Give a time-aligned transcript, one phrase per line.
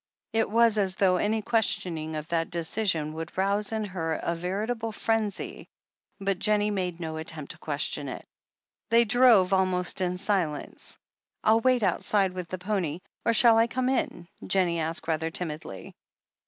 [0.33, 4.91] It was as though any questioning of that decision would rouse in her a veritable
[4.91, 5.67] frenzy,
[6.19, 8.25] but Jennie made no attempt to question it.
[8.89, 10.97] They drove almost in silence.
[11.43, 13.01] "I'll wait outside with the pony.
[13.27, 15.93] Or shall I come in?" Jennie asked rather timidly.